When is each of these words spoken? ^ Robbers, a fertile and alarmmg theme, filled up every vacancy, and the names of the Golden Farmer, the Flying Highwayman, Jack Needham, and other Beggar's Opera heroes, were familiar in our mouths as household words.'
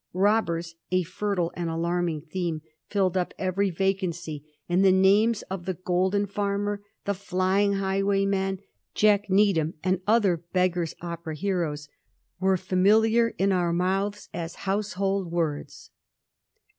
^ 0.01 0.03
Robbers, 0.13 0.73
a 0.91 1.03
fertile 1.03 1.51
and 1.55 1.69
alarmmg 1.69 2.27
theme, 2.27 2.63
filled 2.87 3.15
up 3.15 3.35
every 3.37 3.69
vacancy, 3.69 4.43
and 4.67 4.83
the 4.83 4.91
names 4.91 5.43
of 5.43 5.65
the 5.65 5.75
Golden 5.75 6.25
Farmer, 6.25 6.81
the 7.05 7.13
Flying 7.13 7.73
Highwayman, 7.73 8.61
Jack 8.95 9.29
Needham, 9.29 9.75
and 9.83 10.01
other 10.07 10.37
Beggar's 10.53 10.95
Opera 11.01 11.35
heroes, 11.35 11.87
were 12.39 12.57
familiar 12.57 13.35
in 13.37 13.51
our 13.51 13.71
mouths 13.71 14.27
as 14.33 14.55
household 14.65 15.31
words.' 15.31 15.91